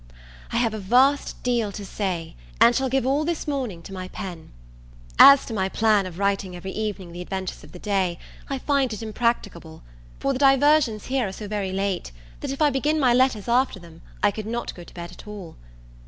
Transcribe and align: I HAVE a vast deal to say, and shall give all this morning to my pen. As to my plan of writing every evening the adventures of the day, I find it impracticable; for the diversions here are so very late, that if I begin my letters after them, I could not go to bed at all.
I 0.51 0.57
HAVE 0.57 0.73
a 0.73 0.79
vast 0.79 1.43
deal 1.43 1.71
to 1.73 1.85
say, 1.85 2.35
and 2.59 2.75
shall 2.75 2.89
give 2.89 3.05
all 3.05 3.23
this 3.23 3.47
morning 3.47 3.83
to 3.83 3.93
my 3.93 4.07
pen. 4.07 4.51
As 5.19 5.45
to 5.45 5.53
my 5.53 5.69
plan 5.69 6.07
of 6.07 6.17
writing 6.17 6.55
every 6.55 6.71
evening 6.71 7.11
the 7.11 7.21
adventures 7.21 7.63
of 7.63 7.71
the 7.71 7.77
day, 7.77 8.17
I 8.49 8.57
find 8.57 8.91
it 8.93 9.03
impracticable; 9.03 9.83
for 10.19 10.33
the 10.33 10.39
diversions 10.39 11.05
here 11.05 11.27
are 11.27 11.31
so 11.31 11.47
very 11.47 11.71
late, 11.71 12.11
that 12.39 12.49
if 12.49 12.63
I 12.63 12.71
begin 12.71 12.99
my 12.99 13.13
letters 13.13 13.47
after 13.47 13.79
them, 13.79 14.01
I 14.23 14.31
could 14.31 14.47
not 14.47 14.73
go 14.73 14.83
to 14.83 14.93
bed 14.95 15.11
at 15.11 15.27
all. 15.27 15.55